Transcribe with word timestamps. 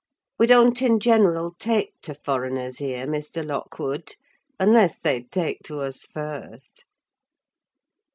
We 0.39 0.47
don't 0.47 0.81
in 0.81 0.99
general 0.99 1.53
take 1.59 1.93
to 2.01 2.15
foreigners 2.15 2.79
here, 2.79 3.05
Mr. 3.05 3.45
Lockwood, 3.45 4.15
unless 4.59 4.97
they 4.97 5.25
take 5.25 5.59
to 5.65 5.81
us 5.81 6.05
first. 6.07 6.85